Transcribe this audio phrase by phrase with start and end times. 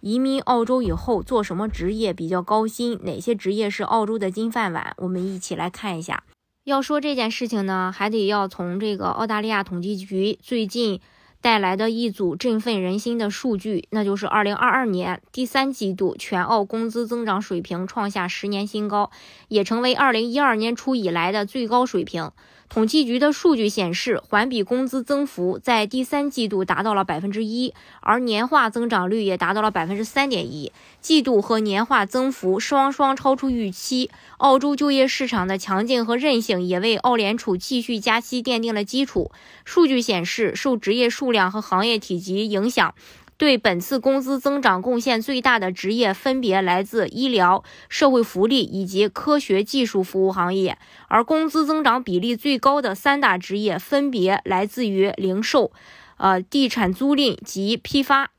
[0.00, 2.98] 移民澳洲以后做什么职业比较高薪？
[3.04, 4.94] 哪些职业是澳洲的金饭碗？
[4.98, 6.24] 我们一起来看一下。
[6.64, 11.00] 要说这件事情呢，还得要从这个澳大利亚统计局最近
[11.40, 19.10] 带来的一组振奋人心的数据，那就是二零二二年第三季度全澳工资增长水平创下十年新高，
[19.48, 22.30] 也成为二零一二年初以来的最高水平。
[22.70, 34.08] 统计局的数据显示，环比工资增幅在第三季度达到了百分之一，而年化增长率也达到了百分之三点一，季度和年化增幅双双超出预期。
[34.38, 39.32] 澳洲就业市场的强劲和韧性也为澳联储继续加息奠定了基础。
[39.64, 42.94] 数据显示，受职业数量和行业体积影响。
[43.40, 50.76] 对本次工资增长贡献最大的职业分别来自医疗、社会福利以及科学技术服务行业，
[51.08, 55.72] 而工资增长比例最高的三大职业分别来自于零售、
[56.18, 58.30] 呃地产租赁及批发。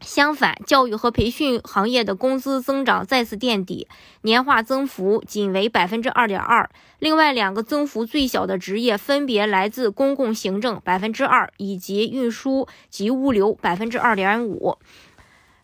[0.00, 3.88] 相反，教育和培训行业的工资增长再次垫底，
[4.22, 6.68] 年化增幅仅为百分之二点二。
[6.98, 14.78] 另外两个增幅最小的职业分别来自公共行政百分之二，以及运输及物流百分之二点五。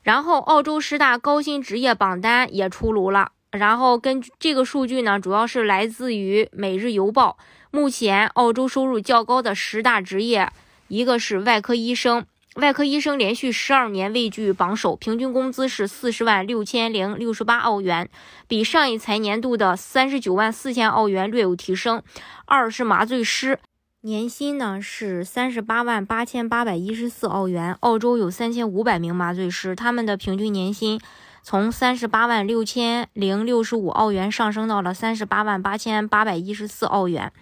[0.03, 3.33] 然后，澳洲十大高薪职业榜单也出炉了。
[3.53, 7.37] 然后，根据这个数据呢，主要是来自于《每日邮报》。
[7.71, 10.51] 目前，澳洲收入较高的十大职业，
[10.89, 12.25] 一个是外科医生。
[12.57, 18.11] 外科医生连续十二年位居榜首，平均工资是四十万六千零六十八澳元，
[18.47, 22.03] 比上一财年度的三十九万四千澳元略有提升。
[22.45, 23.59] 二是麻醉师，
[24.03, 27.75] 年薪呢是三十八万八千八百一十四澳元。
[27.81, 31.01] 澳洲有三千五百名麻醉师，他们的平均年薪
[31.43, 37.33] 从三十八万六千零六十五澳元上升到了三十八万八千八百一十四澳元。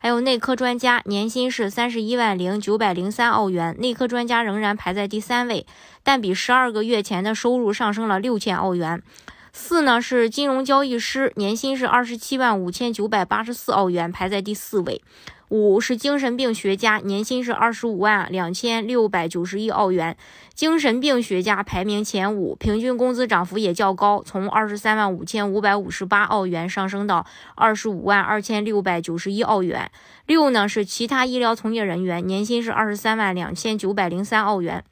[0.00, 5.66] 还有内科专家，年薪是三十一万零九百零三澳元，内科专家仍然排在第三位，
[6.02, 9.02] 但比十二个月前的收入上升了六千澳元。
[9.52, 15.02] 四呢是金融交易师，年薪是二十七万五千九百八十四澳元，排在第四位。
[15.48, 20.14] 五是精神病学家，年薪是二十五万两千六百九十一澳元，
[20.52, 29.90] 精神病学家排名前五，平均工资涨幅也较高，从二十三万五千五百五十八澳元上升到二十五万二千六百九十一澳元。
[30.26, 34.84] 六呢是其他医疗从业人员，年薪是二十三万两千九百零三澳元，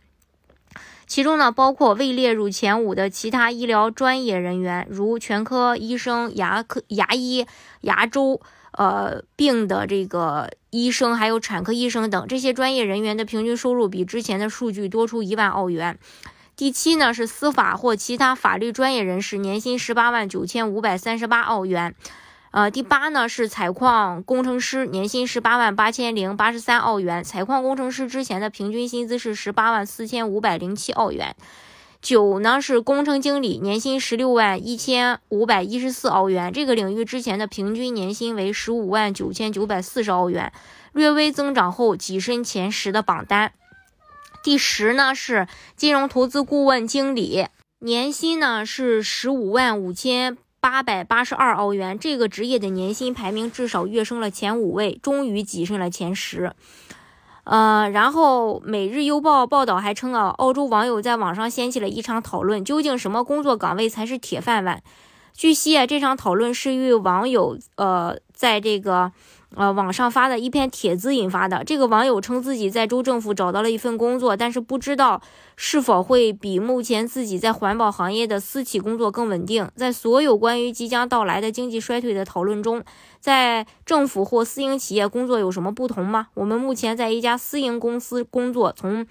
[1.06, 7.46] 其中呢包括未列入前五的其他医疗专业人员，如全科医生、牙科牙医、
[7.80, 8.40] 牙周。
[8.78, 15.98] 呃，病的这个医生，还有产科医生等这些专业人员的平均收入比之前的数据多出一万澳元。
[16.56, 21.94] 第七呢是司法或其他法律专业人士，年薪十八万九千五百三十八澳元。
[22.56, 27.22] 呃，第八呢是采矿工程师，年薪十八万八千零八十三澳元。
[27.22, 31.36] 采矿工程师之前的平均薪资是十八万四千五百零七澳元。
[32.00, 36.50] 九呢是工程经理，年薪十六万一千五百一十四澳元。
[36.50, 40.50] 这个领域之前的平均年薪为十五万九千九百四十澳元，
[40.94, 43.52] 略微增长后跻身前十的榜单。
[44.42, 45.46] 第十呢是
[45.76, 47.48] 金融投资顾问经理，
[47.80, 50.38] 年薪呢是十五万五千
[50.68, 51.96] 八百八十二澳元。
[51.96, 56.50] 这个职业的年薪排名至少跃升了前五位，终于跻身了前十。
[57.44, 64.82] 呃，然后《每日邮报》报道还称啊，澳洲网友在网上掀起了一场讨论，究竟什么工作岗位才是铁饭碗？
[65.36, 69.12] 据悉啊，这场讨论是与网友呃，在这个。
[69.54, 71.62] 呃，网上发的一篇帖子引发的。
[71.64, 75.22] 这个网友称自己在州政府找到了一份工作，但是不知道
[75.54, 79.70] 是否会比目前自己在环保行业的私企工作更稳定。
[79.74, 82.82] 在所有关于即将到来的经济衰退的讨论中，
[83.18, 86.26] 在政府或私营企业工作有什么不同吗？
[86.34, 89.06] 我们目前在一家私营公司工作，从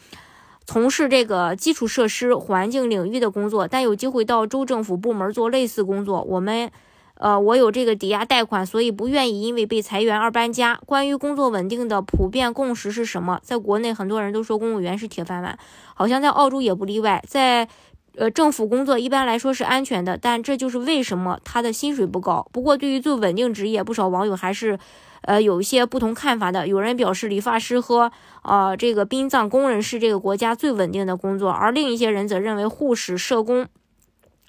[0.65, 6.21] 从事这个基础设施环境领域的工作，但有机会到州政府部门做类似工作。
[6.23, 6.71] 我们。
[7.17, 10.77] 呃，我有这个抵押贷款，所以不愿意因为被裁员而搬家。
[10.85, 13.39] 关于工作稳定的普遍共识是什么？
[13.41, 15.57] 在国内，很多人都说公务员是铁饭碗，
[15.93, 17.23] 好像在澳洲也不例外。
[17.25, 17.69] 在
[18.17, 22.47] 呃政府工作一般来说是安全的，但这就是为什么他的薪水不高。
[22.51, 24.77] 不过，对于最稳定职业，不少网友还是
[25.21, 26.67] 呃有一些不同看法的。
[26.67, 28.11] 有人表示，理发师和
[28.43, 33.67] 呃这个殡葬工人是这个国家最稳定的工作，而另一些人则认为护士、社工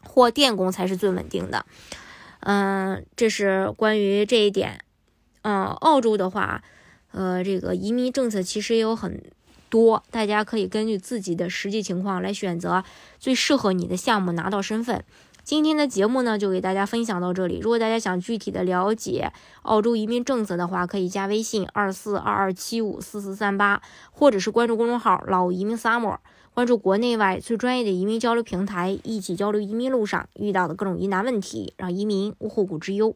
[0.02, 1.66] 或电工才是最稳定的。
[2.40, 4.80] 嗯，这是关于这一点。
[5.42, 6.62] 嗯，澳洲的话，
[7.12, 9.22] 呃，这个移民政策其实也有很
[9.68, 12.82] 多，大家可以根据自己的实际情况来选择
[13.18, 15.04] 最适合你的项目，拿到身份。
[15.42, 17.60] 今天的节目呢，就给大家分享到这里。
[17.60, 19.32] 如果大家想具体的了解
[19.62, 23.80] 澳洲移民政策的话，可以加微信二四二二七五四四三八，
[24.10, 26.18] 或者是关注公众号“老移民 summer”，
[26.52, 33.14] 关注国内外最专业的移民交流平台，一起交流移民路上遇到的各种疑难问题，让移民无后顾之忧。